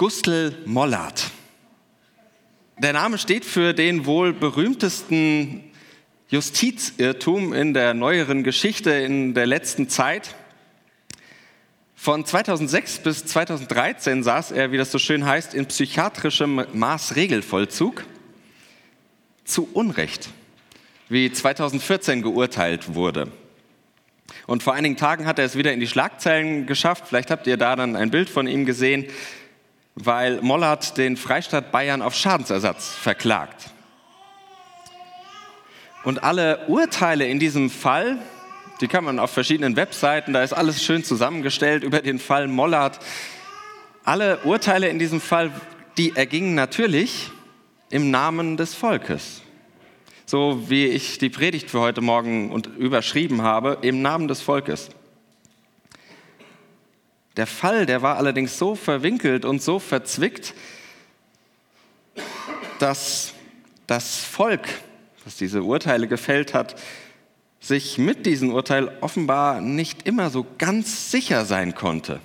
Gustl 0.00 0.54
Mollard. 0.64 1.30
Der 2.78 2.94
Name 2.94 3.18
steht 3.18 3.44
für 3.44 3.74
den 3.74 4.06
wohl 4.06 4.32
berühmtesten 4.32 5.62
Justizirrtum 6.28 7.52
in 7.52 7.74
der 7.74 7.92
neueren 7.92 8.42
Geschichte 8.42 8.92
in 8.92 9.34
der 9.34 9.44
letzten 9.44 9.90
Zeit. 9.90 10.36
Von 11.94 12.24
2006 12.24 13.00
bis 13.00 13.26
2013 13.26 14.22
saß 14.22 14.52
er, 14.52 14.72
wie 14.72 14.78
das 14.78 14.90
so 14.90 14.98
schön 14.98 15.26
heißt, 15.26 15.52
in 15.52 15.66
psychiatrischem 15.66 16.64
Maßregelvollzug. 16.72 18.06
Zu 19.44 19.68
Unrecht, 19.74 20.30
wie 21.10 21.30
2014 21.30 22.22
geurteilt 22.22 22.94
wurde. 22.94 23.30
Und 24.46 24.62
vor 24.62 24.72
einigen 24.72 24.96
Tagen 24.96 25.26
hat 25.26 25.38
er 25.38 25.44
es 25.44 25.56
wieder 25.56 25.74
in 25.74 25.80
die 25.80 25.86
Schlagzeilen 25.86 26.64
geschafft. 26.64 27.04
Vielleicht 27.06 27.30
habt 27.30 27.46
ihr 27.46 27.58
da 27.58 27.76
dann 27.76 27.96
ein 27.96 28.10
Bild 28.10 28.30
von 28.30 28.46
ihm 28.46 28.64
gesehen 28.64 29.04
weil 30.04 30.40
Mollert 30.42 30.96
den 30.96 31.16
Freistaat 31.16 31.72
Bayern 31.72 32.02
auf 32.02 32.14
Schadensersatz 32.14 32.88
verklagt. 32.88 33.70
Und 36.04 36.22
alle 36.22 36.66
Urteile 36.68 37.26
in 37.26 37.38
diesem 37.38 37.68
Fall, 37.68 38.18
die 38.80 38.88
kann 38.88 39.04
man 39.04 39.18
auf 39.18 39.30
verschiedenen 39.30 39.76
Webseiten, 39.76 40.32
da 40.32 40.42
ist 40.42 40.54
alles 40.54 40.82
schön 40.82 41.04
zusammengestellt 41.04 41.84
über 41.84 42.00
den 42.00 42.18
Fall 42.18 42.48
Mollert. 42.48 42.98
Alle 44.04 44.38
Urteile 44.44 44.88
in 44.88 44.98
diesem 44.98 45.20
Fall, 45.20 45.50
die 45.98 46.16
ergingen 46.16 46.54
natürlich 46.54 47.30
im 47.90 48.10
Namen 48.10 48.56
des 48.56 48.74
Volkes. 48.74 49.42
So 50.24 50.70
wie 50.70 50.86
ich 50.86 51.18
die 51.18 51.28
Predigt 51.28 51.70
für 51.70 51.80
heute 51.80 52.00
Morgen 52.00 52.62
überschrieben 52.78 53.42
habe, 53.42 53.78
im 53.82 54.00
Namen 54.00 54.28
des 54.28 54.40
Volkes. 54.40 54.88
Der 57.40 57.46
Fall, 57.46 57.86
der 57.86 58.02
war 58.02 58.18
allerdings 58.18 58.58
so 58.58 58.74
verwinkelt 58.74 59.46
und 59.46 59.62
so 59.62 59.78
verzwickt, 59.78 60.52
dass 62.78 63.32
das 63.86 64.18
Volk, 64.18 64.68
das 65.24 65.36
diese 65.38 65.62
Urteile 65.62 66.06
gefällt 66.06 66.52
hat, 66.52 66.78
sich 67.58 67.96
mit 67.96 68.26
diesem 68.26 68.52
Urteil 68.52 68.94
offenbar 69.00 69.62
nicht 69.62 70.06
immer 70.06 70.28
so 70.28 70.44
ganz 70.58 71.10
sicher 71.10 71.46
sein 71.46 71.74
konnte. 71.74 72.20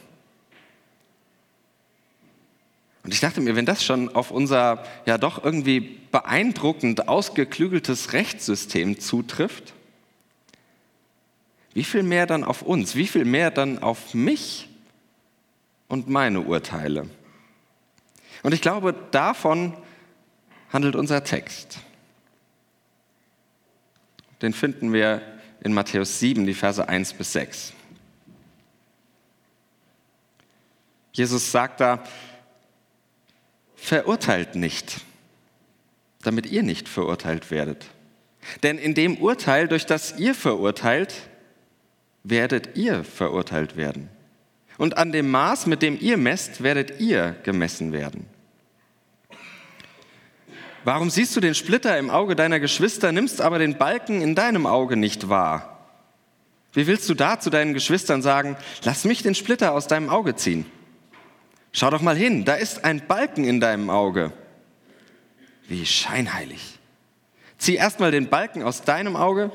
Und 3.06 3.14
ich 3.14 3.22
dachte 3.22 3.40
mir, 3.40 3.56
wenn 3.56 3.66
das 3.66 3.86
schon 3.86 4.14
auf 4.14 4.32
unser 4.32 4.84
ja 5.06 5.18
doch 5.18 5.42
irgendwie 5.42 5.80
beeindruckend 6.12 7.08
ausgeklügeltes 7.08 8.12
Rechtssystem 8.12 9.00
zutrifft, 9.00 9.76
wie 11.74 11.86
viel 11.86 12.04
mehr 12.04 12.28
dann 12.28 12.44
auf 12.44 12.64
uns, 12.64 12.98
wie 12.98 13.08
viel 13.08 13.24
mehr 13.24 13.50
dann 13.50 13.82
auf 13.82 14.14
mich 14.14 14.68
und 15.88 16.10
meine 16.10 16.42
Urteile. 16.42 17.10
Und 18.44 18.54
ich 18.54 18.62
glaube, 18.62 18.94
davon 19.12 19.74
handelt 20.72 20.96
unser 20.96 21.24
Text. 21.24 21.80
Den 24.42 24.54
finden 24.54 24.94
wir 24.94 25.22
in 25.62 25.74
Matthäus 25.74 26.20
7, 26.20 26.46
die 26.46 26.54
Verse 26.54 26.88
1 26.88 27.14
bis 27.14 27.34
6. 27.34 27.74
Jesus 31.14 31.52
sagt 31.52 31.80
da, 31.80 32.04
verurteilt 33.76 34.56
nicht, 34.56 35.02
damit 36.22 36.46
ihr 36.46 36.62
nicht 36.62 36.90
verurteilt 36.90 37.52
werdet. 37.52 37.86
Denn 38.64 38.78
in 38.78 38.94
dem 38.94 39.18
Urteil, 39.18 39.68
durch 39.68 39.86
das 39.86 40.20
ihr 40.20 40.36
verurteilt, 40.36 41.30
werdet 42.24 42.76
ihr 42.76 43.04
verurteilt 43.04 43.78
werden. 43.78 44.10
Und 44.78 44.98
an 44.98 45.12
dem 45.12 45.32
Maß, 45.32 45.68
mit 45.68 45.82
dem 45.82 45.98
ihr 46.00 46.18
messt, 46.18 46.62
werdet 46.64 47.00
ihr 47.00 47.36
gemessen 47.44 47.94
werden. 47.94 48.26
Warum 50.84 51.10
siehst 51.10 51.36
du 51.36 51.40
den 51.40 51.56
Splitter 51.56 51.98
im 51.98 52.10
Auge 52.10 52.36
deiner 52.36 52.60
Geschwister, 52.60 53.12
nimmst 53.12 53.42
aber 53.42 53.58
den 53.58 53.78
Balken 53.78 54.22
in 54.22 54.36
deinem 54.36 54.68
Auge 54.68 54.98
nicht 54.98 55.30
wahr? 55.30 55.88
Wie 56.74 56.88
willst 56.88 57.10
du 57.10 57.14
da 57.14 57.40
zu 57.40 57.50
deinen 57.50 57.74
Geschwistern 57.74 58.22
sagen, 58.22 58.58
lass 58.84 59.06
mich 59.06 59.24
den 59.24 59.34
Splitter 59.34 59.72
aus 59.72 59.88
deinem 59.88 60.10
Auge 60.10 60.36
ziehen? 60.36 60.66
Schau 61.72 61.90
doch 61.90 62.02
mal 62.02 62.16
hin, 62.16 62.46
da 62.46 62.54
ist 62.54 62.86
ein 62.86 63.08
Balken 63.08 63.46
in 63.46 63.60
deinem 63.60 63.90
Auge. 63.90 64.32
Wie 65.68 65.86
scheinheilig. 65.86 66.80
Zieh 67.58 67.76
erstmal 67.76 68.12
den 68.12 68.30
Balken 68.30 68.62
aus 68.62 68.84
deinem 68.84 69.16
Auge 69.16 69.52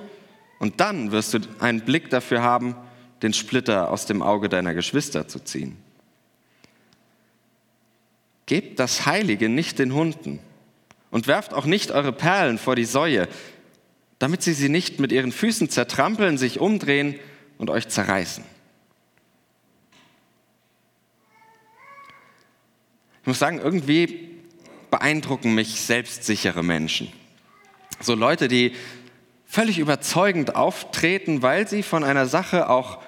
und 0.58 0.80
dann 0.80 1.12
wirst 1.12 1.34
du 1.34 1.38
einen 1.60 1.82
Blick 1.82 2.10
dafür 2.10 2.42
haben, 2.42 2.74
den 3.22 3.32
Splitter 3.32 3.90
aus 3.90 4.06
dem 4.06 4.22
Auge 4.22 4.48
deiner 4.48 4.74
Geschwister 4.74 5.28
zu 5.28 5.40
ziehen. 5.40 5.76
Gebt 8.46 8.78
das 8.78 9.06
Heilige 9.06 9.48
nicht 9.48 9.78
den 9.78 9.94
Hunden 9.94 10.40
und 11.10 11.26
werft 11.26 11.54
auch 11.54 11.66
nicht 11.66 11.90
eure 11.90 12.12
Perlen 12.12 12.58
vor 12.58 12.76
die 12.76 12.84
Säue, 12.84 13.28
damit 14.18 14.42
sie 14.42 14.52
sie 14.52 14.68
nicht 14.68 15.00
mit 15.00 15.12
ihren 15.12 15.32
Füßen 15.32 15.68
zertrampeln, 15.68 16.36
sich 16.36 16.60
umdrehen 16.60 17.18
und 17.58 17.70
euch 17.70 17.88
zerreißen. 17.88 18.44
Ich 23.22 23.26
muss 23.26 23.38
sagen, 23.38 23.60
irgendwie 23.60 24.30
beeindrucken 24.90 25.54
mich 25.54 25.80
selbstsichere 25.80 26.62
Menschen. 26.62 27.12
So 28.00 28.14
Leute, 28.14 28.48
die 28.48 28.72
völlig 29.46 29.78
überzeugend 29.78 30.56
auftreten, 30.56 31.42
weil 31.42 31.68
sie 31.68 31.82
von 31.82 32.02
einer 32.02 32.26
Sache 32.26 32.68
auch 32.68 33.02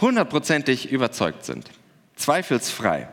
hundertprozentig 0.00 0.90
überzeugt 0.90 1.44
sind, 1.44 1.70
zweifelsfrei. 2.16 3.08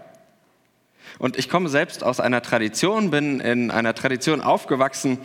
Und 1.19 1.37
ich 1.37 1.49
komme 1.49 1.69
selbst 1.69 2.03
aus 2.03 2.19
einer 2.19 2.41
Tradition, 2.41 3.11
bin 3.11 3.39
in 3.39 3.71
einer 3.71 3.93
Tradition 3.93 4.41
aufgewachsen, 4.41 5.19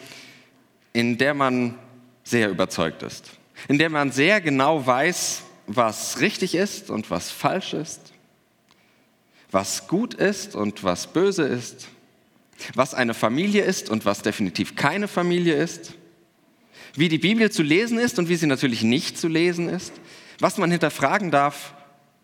in 0.92 1.18
der 1.18 1.34
man 1.34 1.78
sehr 2.24 2.50
überzeugt 2.50 3.02
ist, 3.02 3.30
in 3.68 3.78
der 3.78 3.90
man 3.90 4.12
sehr 4.12 4.40
genau 4.40 4.86
weiß, 4.86 5.42
was 5.66 6.20
richtig 6.20 6.54
ist 6.54 6.90
und 6.90 7.10
was 7.10 7.30
falsch 7.30 7.74
ist, 7.74 8.12
was 9.50 9.86
gut 9.88 10.14
ist 10.14 10.54
und 10.54 10.84
was 10.84 11.06
böse 11.08 11.44
ist, 11.44 11.88
was 12.74 12.94
eine 12.94 13.14
Familie 13.14 13.62
ist 13.62 13.88
und 13.88 14.04
was 14.04 14.22
definitiv 14.22 14.76
keine 14.76 15.08
Familie 15.08 15.54
ist, 15.54 15.94
wie 16.94 17.08
die 17.08 17.18
Bibel 17.18 17.50
zu 17.50 17.62
lesen 17.62 17.98
ist 17.98 18.18
und 18.18 18.28
wie 18.28 18.36
sie 18.36 18.46
natürlich 18.46 18.82
nicht 18.82 19.18
zu 19.18 19.28
lesen 19.28 19.68
ist, 19.68 19.92
was 20.38 20.58
man 20.58 20.70
hinterfragen 20.70 21.30
darf 21.30 21.74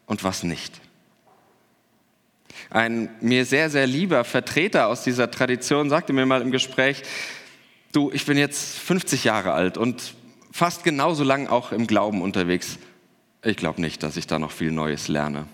und 0.07 0.25
was 0.25 0.43
nicht. 0.43 0.81
Ein 2.71 3.11
mir 3.21 3.45
sehr, 3.45 3.71
sehr 3.71 3.87
lieber 3.87 4.25
Vertreter 4.25 4.87
aus 4.87 5.03
dieser 5.03 5.31
Tradition 5.31 5.91
sagte 5.91 6.13
mir 6.13 6.27
mal 6.27 6.43
im 6.43 6.51
Gespräch, 6.51 7.03
du, 7.93 8.11
ich 8.13 8.27
bin 8.27 8.39
jetzt 8.39 8.79
50 8.79 9.25
Jahre 9.25 9.53
alt 9.53 9.77
und 9.77 10.15
fast 10.53 10.85
genauso 10.85 11.25
lang 11.25 11.49
auch 11.49 11.73
im 11.73 11.87
Glauben 11.87 12.23
unterwegs. 12.23 12.79
Ich 13.43 13.57
glaube 13.57 13.81
nicht, 13.81 14.03
dass 14.03 14.17
ich 14.17 14.27
da 14.27 14.39
noch 14.39 14.53
viel 14.53 14.71
Neues 14.71 15.09
lerne. 15.09 15.47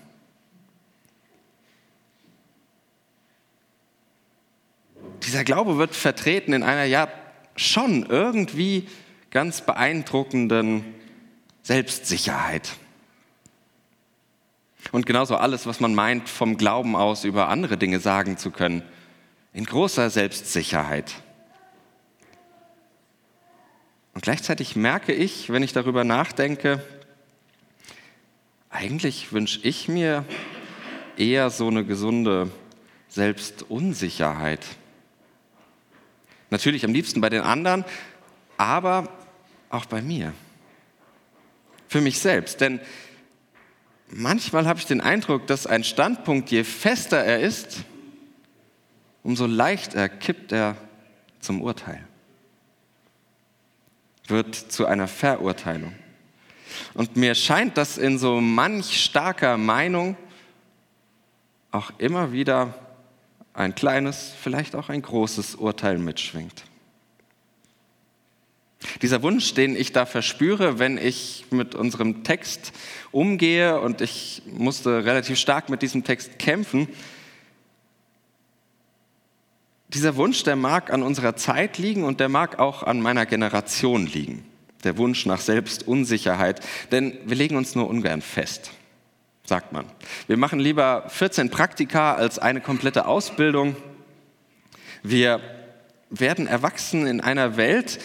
Dieser 5.23 5.43
Glaube 5.43 5.77
wird 5.77 5.95
vertreten 5.95 6.53
in 6.53 6.63
einer 6.63 6.85
ja 6.85 7.07
schon 7.55 8.05
irgendwie 8.07 8.87
ganz 9.29 9.61
beeindruckenden 9.61 10.83
Selbstsicherheit. 11.61 12.69
Und 14.91 15.05
genauso 15.05 15.35
alles, 15.35 15.65
was 15.65 15.79
man 15.79 15.93
meint, 15.93 16.27
vom 16.27 16.57
Glauben 16.57 16.95
aus 16.95 17.23
über 17.23 17.49
andere 17.49 17.77
Dinge 17.77 17.99
sagen 17.99 18.37
zu 18.37 18.51
können, 18.51 18.83
in 19.53 19.65
großer 19.65 20.09
Selbstsicherheit. 20.09 21.13
Und 24.13 24.23
gleichzeitig 24.23 24.75
merke 24.75 25.13
ich, 25.13 25.49
wenn 25.49 25.63
ich 25.63 25.73
darüber 25.73 26.03
nachdenke, 26.03 26.83
eigentlich 28.69 29.31
wünsche 29.31 29.59
ich 29.63 29.87
mir 29.87 30.25
eher 31.17 31.49
so 31.49 31.67
eine 31.67 31.85
gesunde 31.85 32.51
Selbstunsicherheit. 33.07 34.65
Natürlich 36.49 36.83
am 36.83 36.93
liebsten 36.93 37.21
bei 37.21 37.29
den 37.29 37.41
anderen, 37.41 37.85
aber 38.57 39.07
auch 39.69 39.85
bei 39.85 40.01
mir 40.01 40.33
für 41.91 41.99
mich 41.99 42.19
selbst. 42.19 42.61
Denn 42.61 42.79
manchmal 44.07 44.65
habe 44.65 44.79
ich 44.79 44.85
den 44.85 45.01
Eindruck, 45.01 45.45
dass 45.47 45.67
ein 45.67 45.83
Standpunkt, 45.83 46.49
je 46.49 46.63
fester 46.63 47.17
er 47.17 47.41
ist, 47.41 47.83
umso 49.23 49.45
leichter 49.45 50.07
kippt 50.07 50.53
er 50.53 50.77
zum 51.41 51.61
Urteil, 51.61 52.01
wird 54.27 54.55
zu 54.55 54.85
einer 54.85 55.09
Verurteilung. 55.09 55.93
Und 56.93 57.17
mir 57.17 57.35
scheint, 57.35 57.75
dass 57.75 57.97
in 57.97 58.17
so 58.17 58.39
manch 58.39 59.03
starker 59.03 59.57
Meinung 59.57 60.15
auch 61.71 61.91
immer 61.97 62.31
wieder 62.31 62.73
ein 63.53 63.75
kleines, 63.75 64.31
vielleicht 64.41 64.77
auch 64.77 64.87
ein 64.87 65.01
großes 65.01 65.55
Urteil 65.55 65.97
mitschwingt. 65.97 66.63
Dieser 69.01 69.21
Wunsch, 69.21 69.53
den 69.53 69.75
ich 69.75 69.91
da 69.91 70.05
verspüre, 70.05 70.79
wenn 70.79 70.97
ich 70.97 71.45
mit 71.51 71.75
unserem 71.75 72.23
Text 72.23 72.73
umgehe, 73.11 73.79
und 73.79 74.01
ich 74.01 74.41
musste 74.51 75.05
relativ 75.05 75.37
stark 75.37 75.69
mit 75.69 75.81
diesem 75.81 76.03
Text 76.03 76.39
kämpfen, 76.39 76.87
dieser 79.93 80.15
Wunsch, 80.15 80.43
der 80.43 80.55
mag 80.55 80.91
an 80.91 81.03
unserer 81.03 81.35
Zeit 81.35 81.77
liegen 81.77 82.05
und 82.05 82.19
der 82.21 82.29
mag 82.29 82.59
auch 82.59 82.83
an 82.83 83.01
meiner 83.01 83.25
Generation 83.25 84.05
liegen. 84.07 84.45
Der 84.85 84.97
Wunsch 84.97 85.25
nach 85.25 85.41
Selbstunsicherheit, 85.41 86.61
denn 86.91 87.17
wir 87.25 87.35
legen 87.35 87.57
uns 87.57 87.75
nur 87.75 87.89
ungern 87.89 88.21
fest, 88.21 88.71
sagt 89.43 89.73
man. 89.73 89.85
Wir 90.27 90.37
machen 90.37 90.59
lieber 90.59 91.05
14 91.09 91.49
Praktika 91.49 92.15
als 92.15 92.39
eine 92.39 92.61
komplette 92.61 93.05
Ausbildung. 93.05 93.75
Wir 95.03 95.41
werden 96.09 96.47
erwachsen 96.47 97.05
in 97.05 97.19
einer 97.19 97.57
Welt 97.57 97.99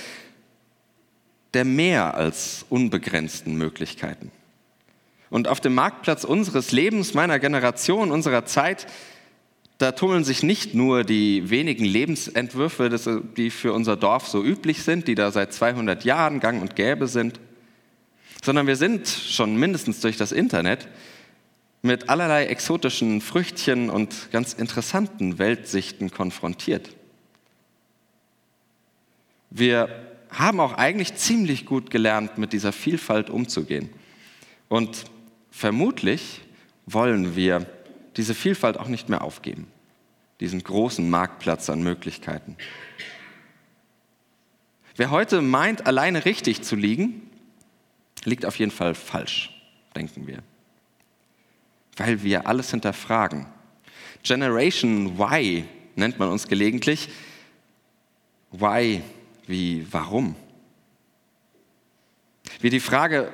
der 1.57 1.65
mehr 1.65 2.15
als 2.17 2.67
unbegrenzten 2.69 3.57
Möglichkeiten. 3.57 4.31
Und 5.31 5.49
auf 5.49 5.59
dem 5.59 5.75
Marktplatz 5.75 6.23
unseres 6.23 6.71
Lebens, 6.71 7.15
meiner 7.15 7.39
Generation, 7.39 8.11
unserer 8.11 8.45
Zeit, 8.45 8.87
da 9.79 9.93
tummeln 9.93 10.23
sich 10.23 10.43
nicht 10.43 10.75
nur 10.75 11.03
die 11.03 11.49
wenigen 11.49 11.87
Lebensentwürfe, 11.87 13.23
die 13.39 13.49
für 13.49 13.73
unser 13.73 13.97
Dorf 13.97 14.29
so 14.29 14.45
üblich 14.45 14.83
sind, 14.83 15.09
die 15.09 15.15
da 15.15 15.31
seit 15.31 15.55
200 15.55 16.05
Jahren 16.05 16.41
gang 16.41 16.61
und 16.61 16.77
gäbe 16.77 17.09
sind, 17.09 17.41
sondern 18.45 18.67
wir 18.67 18.77
sind 18.77 19.09
schon 19.09 19.57
mindestens 19.57 20.01
durch 20.01 20.19
das 20.19 20.33
Internet 20.33 20.89
mit 21.81 22.11
allerlei 22.11 22.49
exotischen 22.49 23.23
Früchtchen 23.23 23.89
und 23.89 24.31
ganz 24.31 24.53
interessanten 24.53 25.39
Weltsichten 25.39 26.11
konfrontiert. 26.11 26.91
Wir 29.49 30.06
haben 30.31 30.61
auch 30.61 30.73
eigentlich 30.75 31.15
ziemlich 31.15 31.67
gut 31.67 31.91
gelernt, 31.91 32.39
mit 32.39 32.53
dieser 32.53 32.73
Vielfalt 32.73 33.31
umzugehen. 33.31 33.91
Und 34.69 35.05
vermutlich 35.51 36.43
wollen 36.87 37.37
wir 37.37 37.67
diese 38.17 38.35
Vielfalt 38.35 38.79
auch 38.79 38.89
nicht 38.89 39.09
mehr 39.09 39.23
aufgeben, 39.23 39.67
diesen 40.41 40.63
großen 40.63 41.09
Marktplatz 41.09 41.71
an 41.71 41.83
Möglichkeiten. 41.83 42.57
Wer 44.97 45.11
heute 45.11 45.43
meint, 45.43 45.87
alleine 45.87 46.25
richtig 46.25 46.63
zu 46.63 46.75
liegen, 46.75 47.31
liegt 48.25 48.47
auf 48.47 48.59
jeden 48.59 48.71
Fall 48.71 48.95
falsch, 48.95 49.51
denken 49.95 50.27
wir. 50.27 50.43
Weil 51.97 52.23
wir 52.23 52.47
alles 52.47 52.71
hinterfragen. 52.71 53.47
Generation 54.23 55.19
Y 55.19 55.65
nennt 55.95 56.19
man 56.19 56.29
uns 56.29 56.49
gelegentlich. 56.49 57.09
Why 58.51 59.03
wie 59.47 59.87
warum? 59.91 60.37
Wie 62.61 62.71
die 62.71 62.81
Frage, 62.81 63.33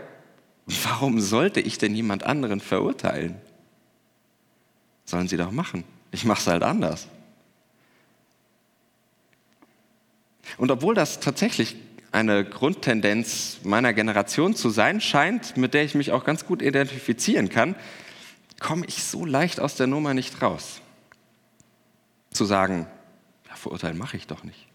warum 0.67 1.20
sollte 1.20 1.61
ich 1.61 1.79
denn 1.79 1.94
jemand 1.94 2.25
anderen 2.25 2.61
verurteilen? 2.61 3.37
Sollen 5.05 5.29
sie 5.29 5.37
doch 5.37 5.50
machen. 5.50 5.85
Ich 6.11 6.25
mache 6.25 6.41
es 6.41 6.47
halt 6.47 6.62
anders. 6.62 7.09
Und 10.59 10.70
obwohl 10.70 10.94
das 10.94 11.20
tatsächlich 11.20 11.76
eine 12.12 12.44
Grundtendenz 12.44 13.61
meiner 13.65 13.94
Generation 13.94 14.55
zu 14.55 14.69
sein 14.69 15.00
scheint, 15.00 15.56
mit 15.56 15.73
der 15.73 15.82
ich 15.82 15.94
mich 15.94 16.12
auch 16.12 16.25
ganz 16.25 16.44
gut 16.44 16.61
identifizieren 16.61 17.49
kann, 17.49 17.75
komme 18.61 18.87
ich 18.87 19.03
so 19.03 19.25
leicht 19.25 19.61
aus 19.61 19.76
der 19.76 19.87
Nummer 19.87 20.12
nicht 20.15 20.43
raus. 20.43 20.81
Zu 22.31 22.44
sagen, 22.44 22.87
ja, 23.49 23.56
verurteilen 23.56 23.97
mache 23.97 24.17
ich 24.17 24.26
doch 24.26 24.44
nicht. 24.44 24.71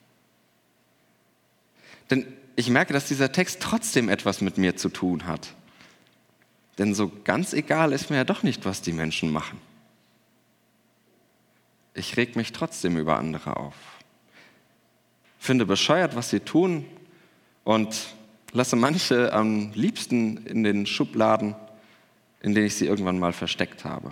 Denn 2.09 2.25
ich 2.56 2.69
merke, 2.69 2.94
dass 2.94 3.07
dieser 3.07 3.31
Text 3.31 3.62
trotzdem 3.62 4.09
etwas 4.09 4.42
mit 4.42 4.57
mir 4.57 4.75
zu 4.75 4.89
tun 4.89 5.25
hat. 5.25 5.54
Denn 6.77 6.94
so 6.94 7.12
ganz 7.24 7.54
egal 7.54 7.92
ist 7.92 8.09
mir 8.09 8.18
ja 8.18 8.24
doch 8.24 8.44
nicht, 8.44 8.65
was 8.65 8.81
die 8.81 8.94
Menschen 8.94 9.31
machen. 9.31 9.59
Ich 11.94 12.18
reg 12.18 12.36
mich 12.36 12.51
trotzdem 12.51 12.98
über 12.98 13.18
andere 13.18 13.57
auf. 13.57 13.75
Finde 15.39 15.65
bescheuert, 15.65 16.15
was 16.15 16.30
sie 16.30 16.39
tun 16.39 16.86
und 17.63 17.95
lasse 18.51 18.75
manche 18.75 19.33
am 19.33 19.71
liebsten 19.74 20.45
in 20.45 20.63
den 20.63 20.86
Schubladen, 20.86 21.56
in 22.42 22.54
denen 22.54 22.68
ich 22.68 22.75
sie 22.75 22.86
irgendwann 22.86 23.19
mal 23.19 23.33
versteckt 23.33 23.83
habe. 23.83 24.12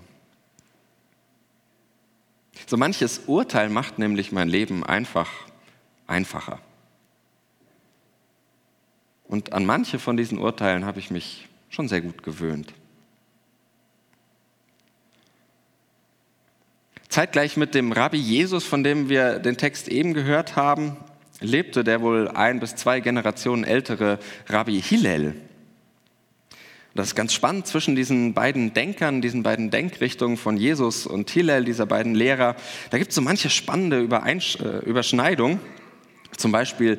So 2.68 2.77
manches 2.77 3.21
Urteil 3.27 3.69
macht 3.69 4.00
nämlich 4.00 4.31
mein 4.31 4.50
Leben 4.50 4.83
einfach 4.83 5.30
einfacher. 6.07 6.59
Und 9.27 9.54
an 9.54 9.66
manche 9.66 10.00
von 10.00 10.18
diesen 10.18 10.38
Urteilen 10.38 10.86
habe 10.86 11.00
ich 11.00 11.12
mich 11.12 11.48
schon 11.69 11.88
sehr 11.88 12.01
gut 12.01 12.24
gewöhnt. 12.24 12.74
Zeitgleich 17.10 17.56
mit 17.56 17.75
dem 17.75 17.92
Rabbi 17.92 18.18
Jesus, 18.18 18.66
von 18.66 18.83
dem 18.83 19.10
wir 19.10 19.39
den 19.39 19.57
Text 19.57 19.88
eben 19.88 20.13
gehört 20.13 20.56
haben, 20.56 20.98
lebte 21.39 21.83
der 21.83 22.01
wohl 22.01 22.27
ein 22.27 22.60
bis 22.60 22.75
zwei 22.75 23.00
Generationen 23.00 23.63
ältere 23.63 24.19
Rabbi 24.48 24.81
Hillel. 24.81 25.36
Das 26.94 27.07
ist 27.07 27.16
ganz 27.16 27.33
spannend 27.33 27.68
zwischen 27.68 27.95
diesen 27.95 28.33
beiden 28.33 28.74
Denkern, 28.74 29.21
diesen 29.21 29.44
beiden 29.44 29.69
Denkrichtungen 29.69 30.38
von 30.38 30.56
Jesus 30.56 31.06
und 31.06 31.30
Hillel, 31.30 31.66
dieser 31.66 31.86
beiden 31.86 32.16
Lehrer. 32.16 32.56
Da 32.89 32.98
gibt 32.98 33.10
es 33.10 33.16
so 33.16 33.21
manche 33.21 33.50
spannende 33.50 33.98
äh, 33.98 34.80
Überschneidung. 34.86 35.60
Zum 36.38 36.54
Beispiel 36.54 36.98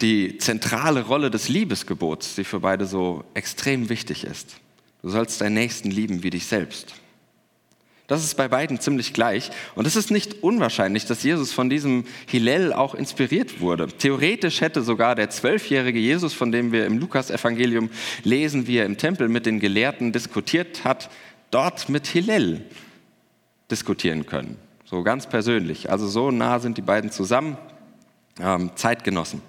die 0.00 0.38
zentrale 0.38 1.02
Rolle 1.02 1.30
des 1.30 1.48
Liebesgebots, 1.48 2.36
die 2.36 2.44
für 2.44 2.60
beide 2.60 2.86
so 2.86 3.24
extrem 3.34 3.88
wichtig 3.88 4.24
ist. 4.24 4.56
Du 5.02 5.10
sollst 5.10 5.40
deinen 5.40 5.54
Nächsten 5.54 5.90
lieben 5.90 6.22
wie 6.22 6.30
dich 6.30 6.46
selbst. 6.46 6.94
Das 8.08 8.24
ist 8.24 8.38
bei 8.38 8.48
beiden 8.48 8.80
ziemlich 8.80 9.12
gleich. 9.12 9.50
Und 9.74 9.86
es 9.86 9.94
ist 9.94 10.10
nicht 10.10 10.42
unwahrscheinlich, 10.42 11.04
dass 11.04 11.22
Jesus 11.22 11.52
von 11.52 11.68
diesem 11.68 12.04
Hillel 12.26 12.72
auch 12.72 12.94
inspiriert 12.94 13.60
wurde. 13.60 13.86
Theoretisch 13.86 14.62
hätte 14.62 14.82
sogar 14.82 15.14
der 15.14 15.28
zwölfjährige 15.28 15.98
Jesus, 15.98 16.32
von 16.32 16.50
dem 16.50 16.72
wir 16.72 16.86
im 16.86 16.98
Lukas-Evangelium 16.98 17.90
lesen, 18.24 18.66
wie 18.66 18.78
er 18.78 18.86
im 18.86 18.96
Tempel 18.96 19.28
mit 19.28 19.44
den 19.44 19.60
Gelehrten 19.60 20.12
diskutiert 20.12 20.84
hat, 20.84 21.10
dort 21.50 21.90
mit 21.90 22.06
Hillel 22.06 22.64
diskutieren 23.70 24.24
können. 24.24 24.56
So 24.86 25.02
ganz 25.02 25.28
persönlich. 25.28 25.90
Also 25.90 26.08
so 26.08 26.30
nah 26.30 26.60
sind 26.60 26.78
die 26.78 26.82
beiden 26.82 27.10
zusammen, 27.10 27.58
ähm, 28.40 28.70
Zeitgenossen. 28.74 29.42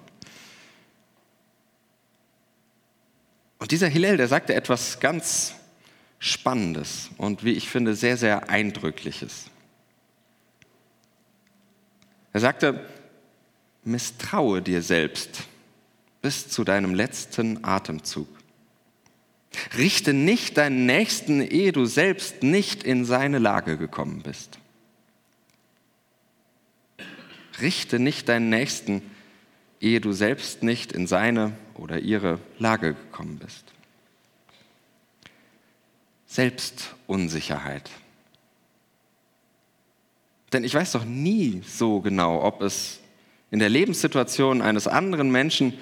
Und 3.60 3.72
dieser 3.72 3.88
Hillel, 3.88 4.18
der 4.18 4.28
sagte 4.28 4.56
etwas 4.56 5.00
ganz 5.00 5.56
Spannendes 6.18 7.10
und 7.18 7.44
wie 7.44 7.54
ich 7.54 7.70
finde 7.70 7.96
sehr, 7.96 8.18
sehr 8.18 8.50
Eindrückliches. 8.50 9.46
Er 12.34 12.40
sagte, 12.42 12.86
misstraue 13.84 14.62
dir 14.62 14.82
selbst 14.82 15.44
bis 16.22 16.50
zu 16.50 16.64
deinem 16.64 16.94
letzten 16.94 17.64
Atemzug. 17.64 18.28
Richte 19.78 20.14
nicht 20.14 20.58
deinen 20.58 20.86
Nächsten, 20.86 21.42
ehe 21.42 21.72
du 21.72 21.86
selbst 21.86 22.44
nicht 22.44 22.84
in 22.84 23.06
seine 23.06 23.40
Lage 23.40 23.78
gekommen 23.78 24.22
bist. 24.22 24.60
Richte 27.62 28.00
nicht 28.00 28.30
deinen 28.30 28.50
Nächsten, 28.50 29.02
ehe 29.80 30.02
du 30.02 30.12
selbst 30.12 30.64
nicht 30.64 30.92
in 30.92 31.08
seine 31.08 31.54
oder 31.76 32.00
ihre 32.00 32.40
Lage 32.58 32.94
gekommen 32.94 33.40
bist. 33.40 33.66
Selbstunsicherheit. 36.28 37.90
Denn 40.54 40.64
ich 40.64 40.74
weiß 40.74 40.92
doch 40.94 41.06
nie 41.06 41.62
so 41.66 42.02
genau, 42.02 42.44
ob 42.44 42.62
es 42.62 43.00
in 43.52 43.60
der 43.60 43.70
Lebenssituation 43.70 44.62
eines 44.62 44.88
anderen 44.88 45.32
Menschen 45.32 45.78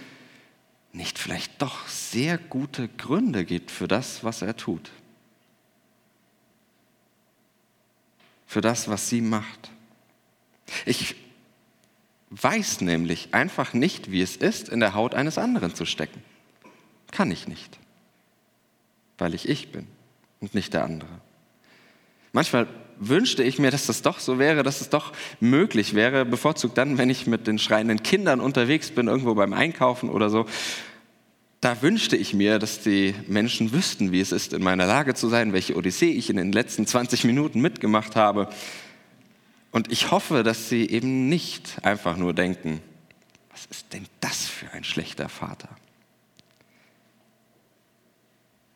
nicht 0.93 1.19
vielleicht 1.19 1.61
doch 1.61 1.87
sehr 1.87 2.37
gute 2.37 2.87
Gründe 2.87 3.45
gibt 3.45 3.71
für 3.71 3.87
das, 3.87 4.23
was 4.23 4.41
er 4.41 4.55
tut. 4.55 4.89
Für 8.45 8.61
das, 8.61 8.87
was 8.87 9.09
sie 9.09 9.21
macht. 9.21 9.69
Ich 10.85 11.15
weiß 12.29 12.81
nämlich 12.81 13.33
einfach 13.33 13.73
nicht, 13.73 14.11
wie 14.11 14.21
es 14.21 14.35
ist, 14.35 14.69
in 14.69 14.79
der 14.79 14.93
Haut 14.93 15.15
eines 15.15 15.37
anderen 15.37 15.73
zu 15.73 15.85
stecken. 15.85 16.21
Kann 17.11 17.31
ich 17.31 17.47
nicht, 17.47 17.77
weil 19.17 19.33
ich 19.33 19.47
ich 19.47 19.71
bin 19.71 19.87
und 20.41 20.53
nicht 20.53 20.73
der 20.73 20.83
andere. 20.83 21.09
Manchmal 22.33 22.67
wünschte 22.99 23.43
ich 23.43 23.59
mir, 23.59 23.71
dass 23.71 23.85
das 23.85 24.01
doch 24.01 24.19
so 24.19 24.39
wäre, 24.39 24.63
dass 24.63 24.81
es 24.81 24.89
doch 24.89 25.13
möglich 25.39 25.93
wäre, 25.93 26.25
bevorzugt 26.25 26.77
dann, 26.77 26.97
wenn 26.97 27.09
ich 27.09 27.27
mit 27.27 27.47
den 27.47 27.59
schreienden 27.59 28.03
Kindern 28.03 28.39
unterwegs 28.39 28.91
bin, 28.91 29.07
irgendwo 29.07 29.35
beim 29.35 29.53
Einkaufen 29.53 30.09
oder 30.09 30.29
so. 30.29 30.45
Da 31.61 31.81
wünschte 31.81 32.15
ich 32.15 32.33
mir, 32.33 32.59
dass 32.59 32.81
die 32.81 33.15
Menschen 33.27 33.71
wüssten, 33.71 34.11
wie 34.11 34.19
es 34.19 34.31
ist, 34.31 34.53
in 34.53 34.63
meiner 34.63 34.85
Lage 34.85 35.15
zu 35.15 35.27
sein, 35.27 35.53
welche 35.53 35.75
Odyssee 35.75 36.11
ich 36.11 36.29
in 36.29 36.37
den 36.37 36.51
letzten 36.51 36.85
20 36.85 37.23
Minuten 37.23 37.61
mitgemacht 37.61 38.15
habe, 38.15 38.49
und 39.71 39.91
ich 39.91 40.11
hoffe, 40.11 40.43
dass 40.43 40.69
sie 40.69 40.89
eben 40.89 41.29
nicht 41.29 41.83
einfach 41.83 42.17
nur 42.17 42.33
denken, 42.33 42.81
was 43.51 43.65
ist 43.65 43.93
denn 43.93 44.05
das 44.19 44.45
für 44.45 44.71
ein 44.71 44.83
schlechter 44.83 45.29
Vater? 45.29 45.69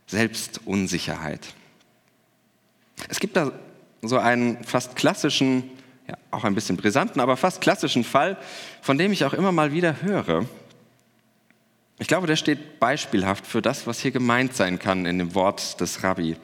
Selbstunsicherheit. 0.07 1.53
Es 3.07 3.19
gibt 3.19 3.37
da 3.37 3.51
so 4.01 4.17
einen 4.17 4.63
fast 4.63 4.95
klassischen 4.95 5.69
ja, 6.07 6.17
auch 6.31 6.43
ein 6.43 6.55
bisschen 6.55 6.77
brisanten, 6.77 7.21
aber 7.21 7.37
fast 7.37 7.61
klassischen 7.61 8.03
Fall, 8.03 8.37
von 8.81 8.97
dem 8.97 9.11
ich 9.11 9.23
auch 9.23 9.33
immer 9.33 9.51
mal 9.51 9.71
wieder 9.71 10.01
höre. 10.01 10.45
Ich 11.99 12.07
glaube, 12.07 12.27
der 12.27 12.35
steht 12.35 12.79
beispielhaft 12.79 13.45
für 13.45 13.61
das, 13.61 13.85
was 13.85 13.99
hier 13.99 14.11
gemeint 14.11 14.55
sein 14.55 14.79
kann 14.79 15.05
in 15.05 15.19
dem 15.19 15.35
Wort 15.35 15.79
des 15.79 16.03
Rabbi. 16.03 16.35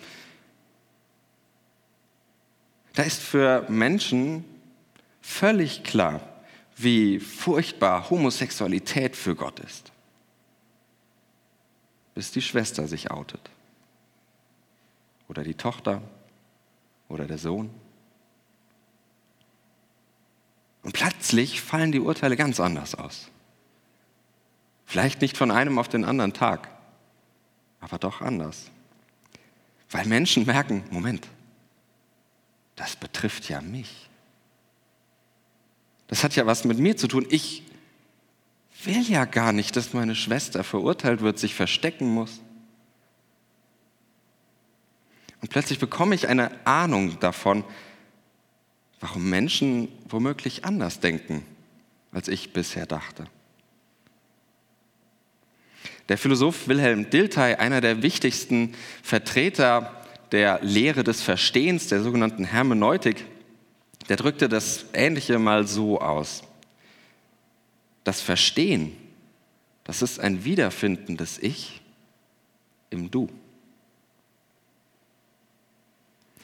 Da 2.98 3.04
ist 3.04 3.22
für 3.22 3.64
Menschen 3.70 4.44
völlig 5.22 5.84
klar, 5.84 6.20
wie 6.78 7.20
furchtbar 7.20 8.10
Homosexualität 8.10 9.16
für 9.16 9.36
Gott 9.36 9.60
ist, 9.60 9.92
bis 12.16 12.32
die 12.32 12.42
Schwester 12.42 12.88
sich 12.88 13.12
outet 13.12 13.52
oder 15.28 15.44
die 15.44 15.54
Tochter 15.54 16.02
oder 17.08 17.26
der 17.28 17.38
Sohn. 17.38 17.70
Und 20.82 20.94
plötzlich 20.94 21.62
fallen 21.62 21.92
die 21.92 22.00
Urteile 22.00 22.36
ganz 22.36 22.60
anders 22.60 22.96
aus. 22.96 23.30
Vielleicht 24.88 25.22
nicht 25.22 25.38
von 25.38 25.52
einem 25.52 25.78
auf 25.78 25.88
den 25.88 26.04
anderen 26.04 26.34
Tag, 26.34 26.68
aber 27.80 28.00
doch 28.00 28.22
anders. 28.22 28.72
Weil 29.92 30.08
Menschen 30.08 30.48
merken, 30.48 30.84
Moment, 30.90 31.28
das 32.78 32.96
betrifft 32.96 33.50
ja 33.50 33.60
mich. 33.60 34.08
Das 36.08 36.24
hat 36.24 36.38
ja 36.38 36.46
was 36.46 36.64
mit 36.64 36.80
mir 36.80 36.96
zu 36.96 37.10
tun. 37.10 37.26
Ich 37.30 37.64
will 38.84 39.02
ja 39.02 39.26
gar 39.26 39.52
nicht, 39.52 39.76
dass 39.76 39.94
meine 39.94 40.16
Schwester 40.16 40.64
verurteilt 40.64 41.20
wird, 41.20 41.38
sich 41.38 41.54
verstecken 41.54 42.08
muss. 42.08 42.40
Und 45.42 45.50
plötzlich 45.50 45.80
bekomme 45.80 46.16
ich 46.16 46.30
eine 46.30 46.52
Ahnung 46.66 47.20
davon, 47.20 47.66
warum 49.00 49.30
Menschen 49.30 49.90
womöglich 50.08 50.64
anders 50.64 51.00
denken, 51.00 51.44
als 52.12 52.28
ich 52.28 52.54
bisher 52.54 52.86
dachte. 52.86 53.26
Der 56.10 56.18
Philosoph 56.18 56.68
Wilhelm 56.68 57.10
Dilthey, 57.10 57.56
einer 57.56 57.82
der 57.82 58.02
wichtigsten 58.02 58.76
Vertreter 59.04 60.07
der 60.32 60.60
Lehre 60.62 61.04
des 61.04 61.22
Verstehens, 61.22 61.88
der 61.88 62.02
sogenannten 62.02 62.44
Hermeneutik, 62.44 63.26
der 64.10 64.18
drückte 64.18 64.50
das 64.50 64.86
Ähnliche 64.94 65.40
mal 65.40 65.68
so 65.68 66.00
aus. 66.00 66.44
Das 68.04 68.22
Verstehen, 68.22 68.96
das 69.84 70.02
ist 70.02 70.20
ein 70.20 70.46
Wiederfinden 70.46 71.18
des 71.18 71.38
Ich 71.40 71.82
im 72.90 73.12
Du. 73.12 73.30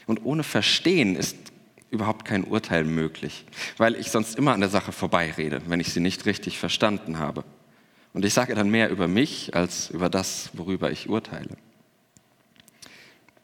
Und 0.06 0.24
ohne 0.24 0.42
Verstehen 0.42 1.16
ist 1.16 1.36
überhaupt 1.90 2.24
kein 2.24 2.44
Urteil 2.44 2.84
möglich, 2.84 3.46
weil 3.78 3.94
ich 3.94 4.10
sonst 4.10 4.36
immer 4.36 4.52
an 4.52 4.60
der 4.60 4.68
Sache 4.68 4.92
vorbeirede, 4.92 5.62
wenn 5.66 5.80
ich 5.80 5.92
sie 5.92 6.00
nicht 6.00 6.26
richtig 6.26 6.58
verstanden 6.58 7.18
habe. 7.18 7.44
Und 8.12 8.24
ich 8.24 8.34
sage 8.34 8.54
dann 8.54 8.68
mehr 8.68 8.90
über 8.90 9.08
mich 9.08 9.54
als 9.54 9.90
über 9.90 10.10
das, 10.10 10.50
worüber 10.52 10.90
ich 10.90 11.08
urteile. 11.08 11.56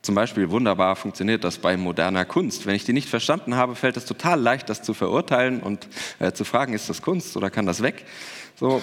Zum 0.03 0.15
Beispiel 0.15 0.51
wunderbar 0.51 0.97
funktioniert 0.97 1.45
das 1.45 1.59
bei 1.59 1.77
moderner 1.77 2.25
Kunst. 2.25 2.65
Wenn 2.65 2.75
ich 2.75 2.85
die 2.85 2.95
nicht 2.95 3.09
verstanden 3.09 3.55
habe, 3.57 3.77
fällt 3.77 3.99
es 3.99 4.07
total 4.07 4.41
leicht, 4.41 4.71
das 4.71 4.83
zu 4.83 4.95
verurteilen 4.95 5.63
und 5.63 5.89
äh, 6.19 6.33
zu 6.33 6.45
fragen, 6.45 6.73
ist 6.73 6.89
das 6.89 7.03
Kunst 7.03 7.37
oder 7.37 7.51
kann 7.51 7.67
das 7.67 7.83
weg? 7.83 8.07
So, 8.57 8.81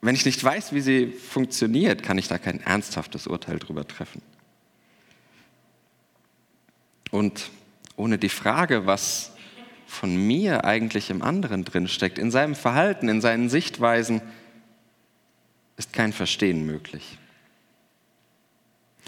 wenn 0.00 0.14
ich 0.14 0.24
nicht 0.24 0.42
weiß, 0.42 0.72
wie 0.74 0.80
sie 0.80 1.06
funktioniert, 1.08 2.02
kann 2.02 2.18
ich 2.18 2.28
da 2.28 2.38
kein 2.38 2.60
ernsthaftes 2.60 3.26
Urteil 3.26 3.58
drüber 3.58 3.88
treffen. 3.88 4.22
Und 7.10 7.50
ohne 7.96 8.18
die 8.18 8.28
Frage, 8.28 8.86
was 8.86 9.32
von 9.86 10.14
mir 10.14 10.64
eigentlich 10.64 11.10
im 11.10 11.22
anderen 11.22 11.64
drinsteckt, 11.64 12.18
in 12.18 12.30
seinem 12.30 12.54
Verhalten, 12.54 13.08
in 13.08 13.20
seinen 13.20 13.48
Sichtweisen, 13.48 14.20
ist 15.76 15.92
kein 15.92 16.12
Verstehen 16.12 16.66
möglich. 16.66 17.18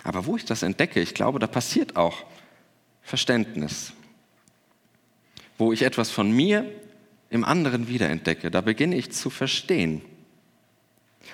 Aber 0.05 0.27
wo 0.27 0.37
ich 0.37 0.45
das 0.45 0.63
entdecke, 0.63 1.01
ich 1.01 1.15
glaube, 1.15 1.39
da 1.39 1.47
passiert 1.47 1.97
auch 1.97 2.25
Verständnis. 3.03 3.93
Wo 5.59 5.73
ich 5.73 5.83
etwas 5.83 6.11
von 6.11 6.31
mir 6.31 6.71
im 7.31 7.45
anderen 7.45 7.89
wiederentdecke, 7.89 8.51
da 8.51 8.61
beginne 8.61 8.97
ich 8.97 9.13
zu 9.13 9.31
verstehen. 9.31 10.03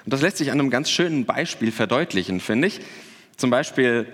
Und 0.05 0.13
das 0.13 0.23
lässt 0.23 0.39
sich 0.39 0.51
an 0.51 0.61
einem 0.61 0.71
ganz 0.71 0.91
schönen 0.91 1.27
Beispiel 1.27 1.73
verdeutlichen, 1.73 2.41
finde 2.41 2.69
ich. 2.69 2.81
Zum 3.37 3.51
Beispiel, 3.51 4.07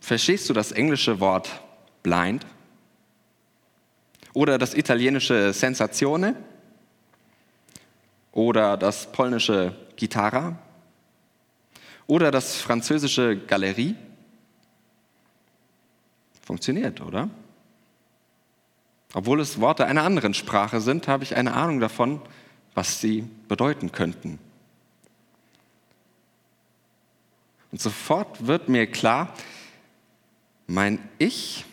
verstehst 0.00 0.48
du 0.48 0.52
das 0.52 0.72
englische 0.72 1.20
Wort 1.20 1.60
blind? 2.02 2.46
Oder 4.32 4.58
das 4.58 4.74
italienische 4.74 5.52
Sensazione? 5.52 6.36
Oder 8.32 8.76
das 8.76 9.10
polnische 9.12 9.74
Gitarra? 9.96 10.58
Oder 12.06 12.30
das 12.30 12.56
französische 12.56 13.36
Galerie? 13.36 13.96
Funktioniert, 16.42 17.00
oder? 17.00 17.28
Obwohl 19.12 19.40
es 19.40 19.60
Worte 19.60 19.86
einer 19.86 20.02
anderen 20.02 20.34
Sprache 20.34 20.80
sind, 20.80 21.08
habe 21.08 21.24
ich 21.24 21.36
eine 21.36 21.54
Ahnung 21.54 21.80
davon, 21.80 22.20
was 22.74 23.00
sie 23.00 23.28
bedeuten 23.48 23.90
könnten. 23.90 24.38
Und 27.72 27.80
sofort 27.80 28.46
wird 28.46 28.68
mir 28.68 28.86
klar, 28.86 29.34
mein 30.66 30.98
Ich 31.18 31.64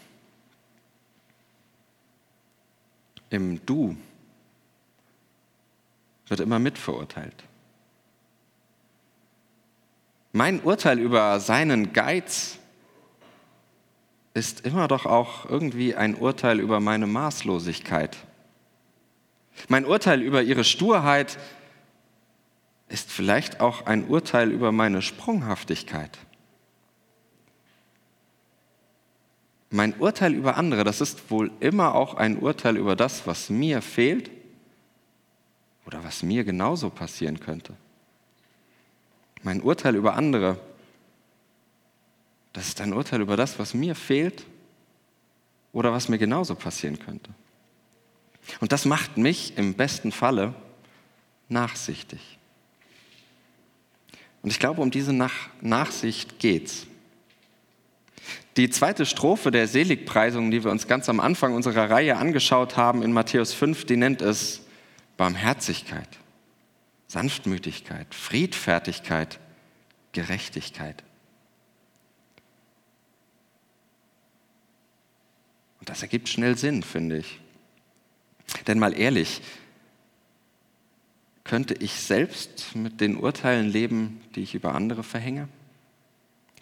im 3.29 3.63
Du 3.65 3.95
wird 6.27 6.39
immer 6.39 6.59
mitverurteilt. 6.59 7.43
Mein 10.35 10.63
Urteil 10.63 10.97
über 10.97 11.39
seinen 11.39 11.93
Geiz 11.93 12.57
ist 14.33 14.65
immer 14.65 14.87
doch 14.87 15.05
auch 15.05 15.47
irgendwie 15.47 15.93
ein 15.93 16.15
Urteil 16.15 16.59
über 16.59 16.79
meine 16.79 17.05
Maßlosigkeit. 17.05 18.17
Mein 19.67 19.85
Urteil 19.85 20.23
über 20.23 20.41
ihre 20.41 20.63
Sturheit 20.63 21.37
ist 22.89 23.11
vielleicht 23.11 23.61
auch 23.61 23.85
ein 23.85 24.07
Urteil 24.07 24.51
über 24.51 24.71
meine 24.71 25.03
Sprunghaftigkeit. 25.03 26.17
Mein 29.69 29.93
Urteil 29.99 30.33
über 30.33 30.57
andere, 30.57 30.83
das 30.83 30.99
ist 30.99 31.29
wohl 31.29 31.51
immer 31.59 31.93
auch 31.93 32.15
ein 32.15 32.39
Urteil 32.39 32.77
über 32.77 32.95
das, 32.95 33.27
was 33.27 33.51
mir 33.51 33.83
fehlt 33.83 34.31
oder 35.85 36.03
was 36.03 36.23
mir 36.23 36.43
genauso 36.43 36.89
passieren 36.89 37.39
könnte 37.39 37.77
mein 39.43 39.61
Urteil 39.61 39.95
über 39.95 40.15
andere, 40.15 40.59
das 42.53 42.67
ist 42.67 42.81
ein 42.81 42.93
Urteil 42.93 43.21
über 43.21 43.35
das, 43.35 43.59
was 43.59 43.73
mir 43.73 43.95
fehlt 43.95 44.45
oder 45.71 45.91
was 45.91 46.07
mir 46.07 46.17
genauso 46.17 46.55
passieren 46.55 46.99
könnte. 46.99 47.31
Und 48.59 48.71
das 48.71 48.85
macht 48.85 49.17
mich 49.17 49.57
im 49.57 49.73
besten 49.73 50.11
Falle 50.11 50.53
nachsichtig. 51.49 52.37
Und 54.41 54.49
ich 54.49 54.59
glaube, 54.59 54.81
um 54.81 54.91
diese 54.91 55.13
Nach 55.13 55.49
Nachsicht 55.61 56.39
geht's. 56.39 56.85
Die 58.57 58.69
zweite 58.69 59.05
Strophe 59.05 59.49
der 59.49 59.67
Seligpreisung, 59.67 60.51
die 60.51 60.63
wir 60.63 60.69
uns 60.69 60.87
ganz 60.87 61.09
am 61.09 61.19
Anfang 61.19 61.55
unserer 61.55 61.89
Reihe 61.89 62.17
angeschaut 62.17 62.77
haben 62.77 63.01
in 63.01 63.11
Matthäus 63.11 63.53
5, 63.53 63.85
die 63.85 63.97
nennt 63.97 64.21
es 64.21 64.61
Barmherzigkeit. 65.17 66.07
Sanftmütigkeit, 67.13 68.15
Friedfertigkeit, 68.15 69.39
Gerechtigkeit. 70.13 71.03
Und 75.79 75.89
das 75.89 76.01
ergibt 76.01 76.27
schnell 76.27 76.57
Sinn, 76.57 76.81
finde 76.81 77.19
ich. 77.19 77.39
Denn 78.65 78.79
mal 78.79 78.97
ehrlich, 78.97 79.41
könnte 81.43 81.75
ich 81.75 81.93
selbst 81.93 82.75
mit 82.75 82.99
den 82.99 83.15
Urteilen 83.17 83.69
leben, 83.69 84.19
die 84.33 84.41
ich 84.41 84.55
über 84.55 84.73
andere 84.73 85.03
verhänge? 85.03 85.49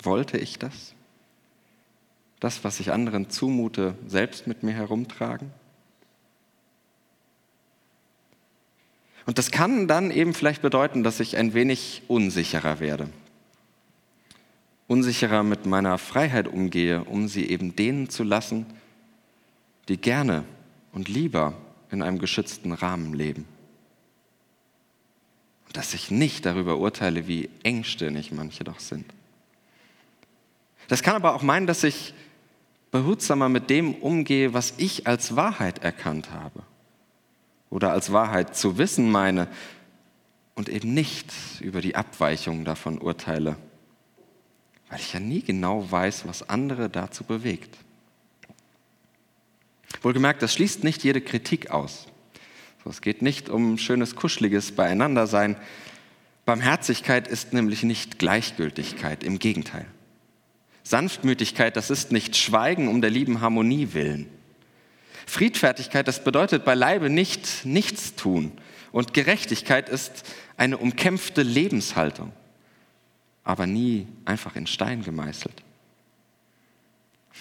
Wollte 0.03 0.37
ich 0.37 0.59
das? 0.59 0.93
Das, 2.41 2.65
was 2.65 2.81
ich 2.81 2.91
anderen 2.91 3.29
zumute, 3.29 3.95
selbst 4.05 4.47
mit 4.47 4.63
mir 4.63 4.73
herumtragen? 4.73 5.53
Und 9.25 9.37
das 9.37 9.51
kann 9.51 9.87
dann 9.87 10.11
eben 10.11 10.33
vielleicht 10.33 10.61
bedeuten, 10.61 11.03
dass 11.03 11.19
ich 11.19 11.37
ein 11.37 11.53
wenig 11.53 12.03
unsicherer 12.07 12.79
werde. 12.79 13.07
Unsicherer 14.87 15.43
mit 15.43 15.65
meiner 15.65 15.97
Freiheit 15.97 16.47
umgehe, 16.47 17.03
um 17.03 17.27
sie 17.27 17.45
eben 17.49 17.75
denen 17.75 18.09
zu 18.09 18.23
lassen, 18.23 18.65
die 19.87 19.97
gerne 19.97 20.43
und 20.91 21.07
lieber 21.07 21.53
in 21.91 22.01
einem 22.01 22.19
geschützten 22.19 22.71
Rahmen 22.71 23.13
leben. 23.13 23.45
Und 25.67 25.77
dass 25.77 25.93
ich 25.93 26.11
nicht 26.11 26.45
darüber 26.45 26.77
urteile, 26.77 27.27
wie 27.27 27.49
engstirnig 27.63 28.31
manche 28.31 28.63
doch 28.63 28.79
sind. 28.79 29.05
Das 30.87 31.03
kann 31.03 31.15
aber 31.15 31.35
auch 31.35 31.43
meinen, 31.43 31.67
dass 31.67 31.83
ich 31.83 32.13
behutsamer 32.91 33.47
mit 33.47 33.69
dem 33.69 33.93
umgehe, 33.93 34.53
was 34.53 34.73
ich 34.77 35.07
als 35.07 35.35
Wahrheit 35.37 35.79
erkannt 35.79 36.31
habe 36.31 36.63
oder 37.71 37.91
als 37.91 38.11
Wahrheit 38.11 38.55
zu 38.55 38.77
wissen 38.77 39.09
meine 39.09 39.47
und 40.53 40.69
eben 40.69 40.93
nicht 40.93 41.33
über 41.61 41.81
die 41.81 41.95
Abweichungen 41.95 42.65
davon 42.65 42.99
urteile, 42.99 43.55
weil 44.89 44.99
ich 44.99 45.13
ja 45.13 45.19
nie 45.19 45.41
genau 45.41 45.89
weiß, 45.89 46.27
was 46.27 46.47
andere 46.47 46.89
dazu 46.89 47.23
bewegt. 47.23 47.75
Wohlgemerkt, 50.03 50.41
das 50.41 50.53
schließt 50.53 50.83
nicht 50.83 51.03
jede 51.03 51.21
Kritik 51.21 51.71
aus. 51.71 52.07
Es 52.85 53.01
geht 53.01 53.21
nicht 53.21 53.49
um 53.49 53.77
schönes, 53.77 54.15
kuscheliges 54.15 54.71
Beieinandersein. 54.71 55.55
Barmherzigkeit 56.45 57.27
ist 57.27 57.53
nämlich 57.53 57.83
nicht 57.83 58.17
Gleichgültigkeit, 58.17 59.23
im 59.23 59.37
Gegenteil. 59.37 59.85
Sanftmütigkeit, 60.83 61.77
das 61.77 61.91
ist 61.91 62.11
nicht 62.11 62.35
Schweigen 62.35 62.87
um 62.87 63.01
der 63.01 63.11
lieben 63.11 63.39
Harmonie 63.39 63.89
willen. 63.93 64.27
Friedfertigkeit, 65.25 66.07
das 66.07 66.23
bedeutet 66.23 66.65
beileibe 66.65 67.09
nicht 67.09 67.65
nichts 67.65 68.15
tun. 68.15 68.51
Und 68.91 69.13
Gerechtigkeit 69.13 69.89
ist 69.89 70.23
eine 70.57 70.77
umkämpfte 70.77 71.43
Lebenshaltung, 71.43 72.33
aber 73.43 73.67
nie 73.67 74.07
einfach 74.25 74.55
in 74.55 74.67
Stein 74.67 75.03
gemeißelt. 75.03 75.63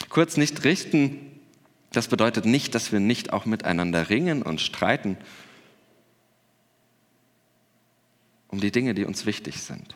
Kurz 0.09 0.37
nicht 0.37 0.65
richten, 0.65 1.41
das 1.93 2.09
bedeutet 2.09 2.45
nicht, 2.45 2.75
dass 2.75 2.93
wir 2.93 3.01
nicht 3.01 3.33
auch 3.33 3.47
miteinander 3.47 4.11
ringen 4.11 4.43
und 4.43 4.61
streiten 4.61 5.17
um 8.49 8.61
die 8.61 8.73
Dinge, 8.73 8.95
die 8.95 9.05
uns 9.05 9.27
wichtig 9.27 9.61
sind. 9.61 9.95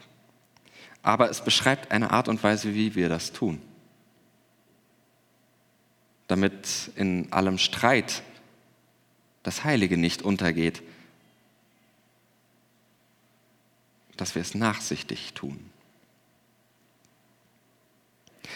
Aber 1.02 1.30
es 1.30 1.42
beschreibt 1.42 1.92
eine 1.92 2.10
Art 2.10 2.28
und 2.28 2.42
Weise, 2.42 2.74
wie 2.74 2.94
wir 2.94 3.08
das 3.08 3.32
tun 3.32 3.60
damit 6.34 6.90
in 6.96 7.32
allem 7.32 7.58
Streit 7.58 8.24
das 9.44 9.62
Heilige 9.62 9.96
nicht 9.96 10.22
untergeht, 10.22 10.82
dass 14.16 14.34
wir 14.34 14.42
es 14.42 14.56
nachsichtig 14.56 15.32
tun. 15.34 15.60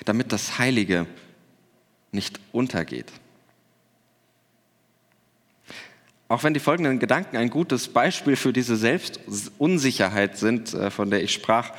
Damit 0.06 0.32
das 0.32 0.58
Heilige 0.58 1.06
nicht 2.10 2.40
untergeht. 2.50 3.12
Auch 6.26 6.42
wenn 6.42 6.54
die 6.54 6.58
folgenden 6.58 6.98
Gedanken 6.98 7.36
ein 7.36 7.48
gutes 7.48 7.86
Beispiel 7.86 8.34
für 8.34 8.52
diese 8.52 8.76
Selbstunsicherheit 8.76 10.36
sind, 10.36 10.74
äh, 10.74 10.90
von 10.90 11.10
der 11.10 11.22
ich 11.22 11.32
sprach, 11.32 11.70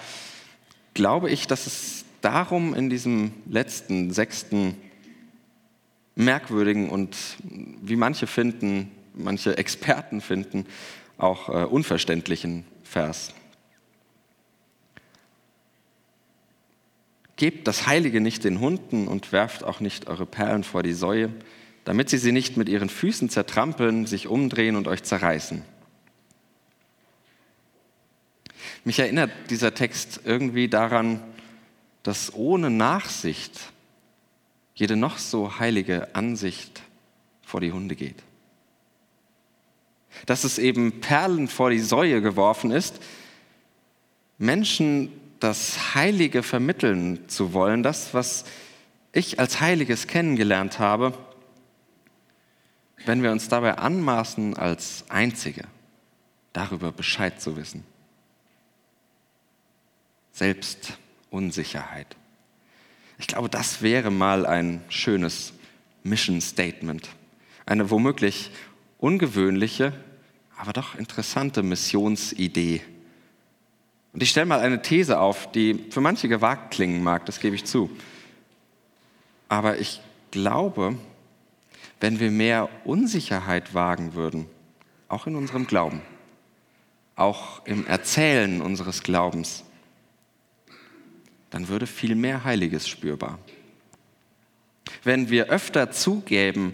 glaube 0.93 1.29
ich, 1.29 1.45
dass 1.45 1.67
es 1.67 2.05
darum 2.21 2.73
in 2.73 2.89
diesem 2.89 3.33
letzten, 3.49 4.11
sechsten 4.11 4.77
merkwürdigen 6.19 6.89
und 6.89 7.15
wie 7.41 7.95
manche 7.95 8.27
finden, 8.27 8.91
manche 9.13 9.57
Experten 9.57 10.21
finden, 10.21 10.65
auch 11.17 11.49
äh, 11.49 11.65
unverständlichen 11.65 12.65
Vers. 12.83 13.33
Gebt 17.37 17.67
das 17.67 17.87
Heilige 17.87 18.19
nicht 18.19 18.43
den 18.43 18.59
Hunden 18.59 19.07
und 19.07 19.31
werft 19.31 19.63
auch 19.63 19.79
nicht 19.79 20.07
eure 20.07 20.25
Perlen 20.25 20.65
vor 20.65 20.83
die 20.83 20.93
Säue, 20.93 21.29
damit 21.85 22.09
sie 22.09 22.17
sie 22.17 22.33
nicht 22.33 22.57
mit 22.57 22.67
ihren 22.67 22.89
Füßen 22.89 23.29
zertrampeln, 23.29 24.05
sich 24.05 24.27
umdrehen 24.27 24.75
und 24.75 24.89
euch 24.89 25.03
zerreißen. 25.03 25.63
Mich 28.83 28.99
erinnert 28.99 29.31
dieser 29.49 29.73
Text 29.73 30.21
irgendwie 30.25 30.67
daran, 30.67 31.21
dass 32.03 32.33
ohne 32.33 32.69
Nachsicht 32.69 33.71
jede 34.79 34.95
noch 34.95 35.17
so 35.17 35.59
heilige 35.59 36.15
Ansicht 36.15 36.81
vor 37.41 37.59
die 37.59 37.73
Hunde 37.73 37.97
geht. 37.97 38.23
Dass 40.25 40.45
es 40.45 40.57
eben 40.57 41.01
Perlen 41.01 41.49
vor 41.49 41.69
die 41.69 41.81
Säue 41.81 42.21
geworfen 42.21 42.71
ist, 42.71 43.01
Menschen 44.37 45.11
das 45.41 45.95
Heilige 45.95 46.43
vermitteln 46.43 47.27
zu 47.27 47.51
wollen, 47.51 47.83
das, 47.83 48.13
was 48.13 48.45
ich 49.11 49.37
als 49.37 49.59
Heiliges 49.59 50.07
kennengelernt 50.07 50.79
habe, 50.79 51.13
wenn 53.05 53.21
wir 53.21 53.33
uns 53.33 53.49
dabei 53.49 53.77
anmaßen, 53.77 54.55
als 54.55 55.03
Einzige 55.09 55.65
darüber 56.53 56.93
Bescheid 56.93 57.41
zu 57.41 57.57
wissen. 57.57 57.83
Selbstunsicherheit. 60.31 62.15
Ich 63.19 63.27
glaube, 63.27 63.49
das 63.49 63.81
wäre 63.81 64.11
mal 64.11 64.45
ein 64.45 64.81
schönes 64.87 65.53
Mission 66.03 66.39
Statement. 66.39 67.09
Eine 67.65 67.91
womöglich 67.91 68.49
ungewöhnliche, 68.97 69.93
aber 70.57 70.71
doch 70.71 70.95
interessante 70.95 71.61
Missionsidee. 71.61 72.81
Und 74.13 74.23
ich 74.23 74.29
stelle 74.29 74.45
mal 74.45 74.61
eine 74.61 74.81
These 74.81 75.19
auf, 75.19 75.51
die 75.51 75.85
für 75.89 75.99
manche 75.99 76.29
gewagt 76.29 76.71
klingen 76.71 77.03
mag, 77.03 77.25
das 77.25 77.41
gebe 77.41 77.55
ich 77.55 77.65
zu. 77.65 77.89
Aber 79.49 79.77
ich 79.79 79.99
glaube, 80.31 80.97
wenn 81.99 82.21
wir 82.21 82.31
mehr 82.31 82.69
Unsicherheit 82.85 83.73
wagen 83.73 84.13
würden, 84.13 84.45
auch 85.09 85.27
in 85.27 85.35
unserem 85.35 85.67
Glauben, 85.67 86.01
auch 87.17 87.65
im 87.65 87.85
Erzählen 87.85 88.61
unseres 88.61 89.03
Glaubens, 89.03 89.65
dann 91.49 91.67
würde 91.67 91.87
viel 91.87 92.15
mehr 92.15 92.43
Heiliges 92.43 92.87
spürbar. 92.87 93.39
Wenn 95.03 95.29
wir 95.29 95.47
öfter 95.47 95.91
zugeben, 95.91 96.73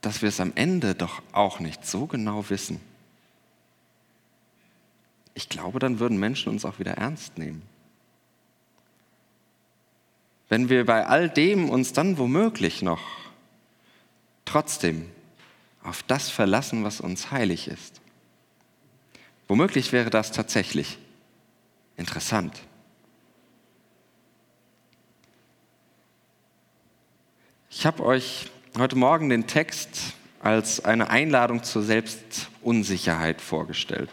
dass 0.00 0.22
wir 0.22 0.28
es 0.28 0.40
am 0.40 0.52
Ende 0.54 0.94
doch 0.94 1.22
auch 1.32 1.60
nicht 1.60 1.86
so 1.86 2.06
genau 2.06 2.48
wissen, 2.50 2.80
ich 5.34 5.48
glaube, 5.48 5.78
dann 5.78 5.98
würden 5.98 6.18
Menschen 6.18 6.50
uns 6.50 6.64
auch 6.64 6.78
wieder 6.78 6.92
ernst 6.92 7.38
nehmen. 7.38 7.62
Wenn 10.48 10.68
wir 10.68 10.86
bei 10.86 11.06
all 11.06 11.28
dem 11.28 11.68
uns 11.68 11.92
dann 11.92 12.18
womöglich 12.18 12.82
noch 12.82 13.02
trotzdem 14.44 15.10
auf 15.82 16.02
das 16.04 16.30
verlassen, 16.30 16.84
was 16.84 17.00
uns 17.00 17.30
heilig 17.30 17.68
ist. 17.68 18.00
Womöglich 19.48 19.92
wäre 19.92 20.10
das 20.10 20.32
tatsächlich 20.32 20.98
interessant. 21.96 22.60
Ich 27.76 27.84
habe 27.86 28.04
euch 28.04 28.46
heute 28.78 28.94
Morgen 28.94 29.28
den 29.28 29.48
Text 29.48 30.14
als 30.40 30.84
eine 30.84 31.10
Einladung 31.10 31.64
zur 31.64 31.82
Selbstunsicherheit 31.82 33.40
vorgestellt. 33.40 34.10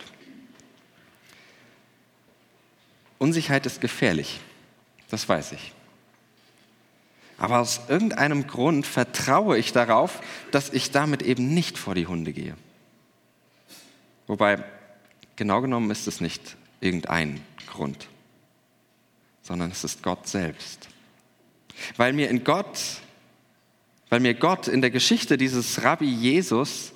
Unsicherheit 3.20 3.68
ist 3.68 3.80
gefährlich, 3.80 4.40
das 5.12 5.30
weiß 5.30 5.52
ich. 5.52 5.74
Aber 7.38 7.60
aus 7.60 7.82
irgendeinem 7.88 8.48
Grund 8.48 8.88
vertraue 8.88 9.60
ich 9.60 9.72
darauf, 9.72 10.22
dass 10.50 10.72
ich 10.72 10.90
damit 10.90 11.22
eben 11.22 11.54
nicht 11.54 11.78
vor 11.78 11.94
die 11.94 12.08
Hunde 12.08 12.34
gehe. 12.34 12.58
Wobei, 14.26 14.64
genau 15.36 15.62
genommen 15.62 15.92
ist 15.92 16.08
es 16.08 16.20
nicht 16.20 16.58
irgendein 16.82 17.40
Grund, 17.68 18.10
sondern 19.44 19.70
es 19.70 19.84
ist 19.84 20.02
Gott 20.02 20.28
selbst. 20.28 20.90
Weil 21.96 22.14
mir 22.14 22.28
in 22.28 22.44
Gott 22.44 23.01
weil 24.12 24.20
mir 24.20 24.34
Gott 24.34 24.68
in 24.68 24.82
der 24.82 24.92
Geschichte 24.92 25.38
dieses 25.38 25.84
Rabbi 25.84 26.06
Jesus 26.06 26.92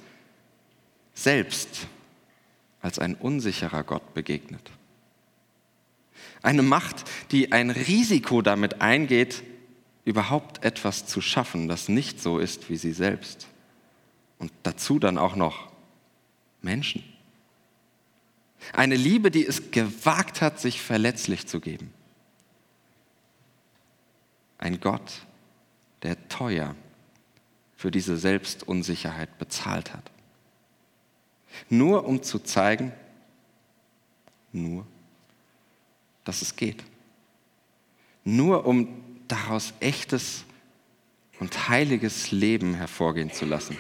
selbst 1.14 1.88
als 2.82 3.00
ein 3.00 3.16
unsicherer 3.16 3.86
Gott 3.86 4.14
begegnet. 4.14 4.70
Eine 6.42 6.62
Macht, 6.62 7.06
die 7.32 7.54
ein 7.54 7.70
Risiko 7.70 8.42
damit 8.42 8.82
eingeht, 8.82 9.44
überhaupt 10.04 10.66
etwas 10.66 11.08
zu 11.08 11.22
schaffen, 11.22 11.70
das 11.70 11.88
nicht 11.88 12.22
so 12.22 12.38
ist 12.38 12.70
wie 12.70 12.76
sie 12.76 12.92
selbst. 12.92 13.48
Und 14.38 14.52
dazu 14.64 15.00
dann 15.00 15.18
auch 15.18 15.38
noch 15.38 15.72
Menschen. 16.62 17.02
Eine 18.74 18.98
Liebe, 18.98 19.32
die 19.32 19.46
es 19.46 19.72
gewagt 19.72 20.42
hat, 20.42 20.60
sich 20.60 20.82
verletzlich 20.82 21.48
zu 21.48 21.62
geben. 21.62 21.94
Ein 24.58 24.82
Gott, 24.82 25.26
der 26.04 26.28
teuer 26.28 26.76
für 27.86 27.92
diese 27.92 28.18
Selbstunsicherheit 28.18 29.38
bezahlt 29.38 29.94
hat. 29.94 30.10
Nur 31.70 32.06
um 32.08 32.24
zu 32.24 32.40
zeigen, 32.40 32.92
nur, 34.52 34.88
dass 36.24 36.42
es 36.42 36.56
geht. 36.56 36.84
Nur 38.24 38.66
um 38.66 38.88
daraus 39.28 39.72
echtes 39.82 40.46
und 41.40 41.70
heiliges 41.70 42.32
Leben 42.32 42.74
hervorgehen 42.74 43.32
zu 43.32 43.46
lassen. 43.46 43.78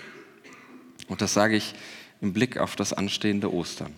Und 1.07 1.21
das 1.21 1.33
sage 1.33 1.55
ich 1.55 1.73
im 2.21 2.31
Blick 2.31 2.59
auf 2.59 2.75
das 2.75 2.93
anstehende 2.93 3.51
Ostern. 3.51 3.95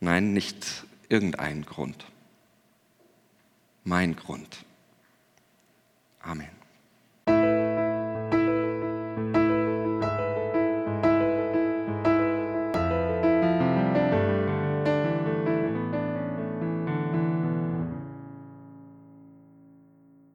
Nein, 0.00 0.32
nicht 0.32 0.86
irgendein 1.10 1.66
Grund. 1.66 2.06
Mein 3.84 4.16
Grund. 4.16 4.64
Amen. 6.20 6.63